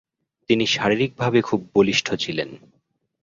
[0.49, 2.49] তিনি শারীরিকভাবে খুব বলিষ্ঠ ছিলেন।